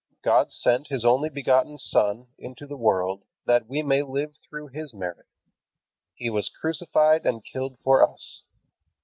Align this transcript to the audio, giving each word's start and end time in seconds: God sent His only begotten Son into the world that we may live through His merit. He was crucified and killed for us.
God 0.23 0.51
sent 0.51 0.87
His 0.87 1.05
only 1.05 1.29
begotten 1.29 1.77
Son 1.77 2.25
into 2.39 2.65
the 2.65 2.75
world 2.75 3.21
that 3.45 3.67
we 3.67 3.83
may 3.83 4.01
live 4.01 4.33
through 4.49 4.69
His 4.69 4.95
merit. 4.95 5.27
He 6.15 6.27
was 6.27 6.49
crucified 6.49 7.23
and 7.23 7.45
killed 7.45 7.77
for 7.83 8.03
us. 8.11 8.41